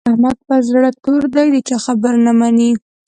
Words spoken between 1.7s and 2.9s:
خبره نه مني.